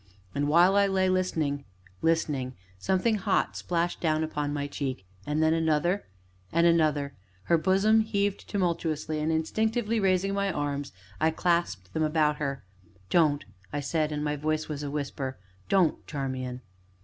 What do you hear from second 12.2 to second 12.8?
her.